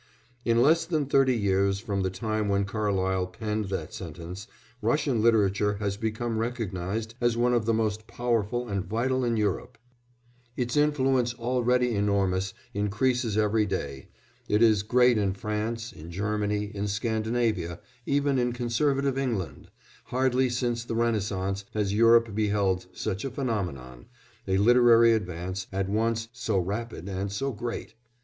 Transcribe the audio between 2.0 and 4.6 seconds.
the time when Carlyle penned that sentence